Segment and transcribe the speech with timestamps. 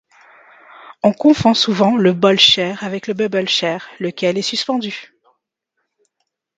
[1.03, 5.13] On confond souvent le Ball Chair avec le Bubble Chair, lequel est suspendu.